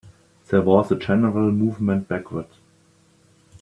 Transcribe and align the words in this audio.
There 0.47 0.63
was 0.63 0.91
a 0.91 0.95
general 0.95 1.51
movement 1.51 2.07
backwards. 2.07 2.55